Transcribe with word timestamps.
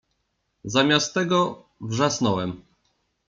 Zamiast 0.63 1.13
tego 1.13 1.63
wrzasnęłam 1.81 2.61